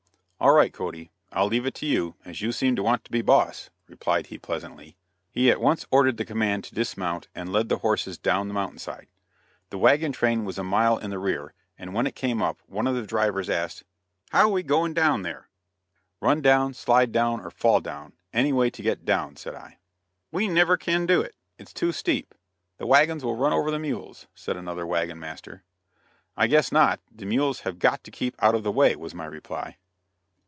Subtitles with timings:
[0.43, 3.21] "All right, Cody, I'll leave it to you, as you seem to want to be
[3.21, 4.97] boss," replied he pleasantly.
[5.29, 8.79] He at once ordered the command to dismount and lead the horses down the mountain
[8.79, 9.05] side.
[9.69, 12.87] The wagon train was a mile in the rear, and when it came up, one
[12.87, 13.83] of the drivers asked:
[14.31, 15.47] "How are we going down there?"
[16.21, 19.77] "Run down, slide down or fall down any way to get down," said I.
[20.31, 22.33] "We never can do it; it's too steep;
[22.79, 25.61] the wagons will run over the mules," said another wagon master.
[26.35, 29.25] "I guess not; the mules have got to keep out of the way," was my
[29.25, 29.77] reply.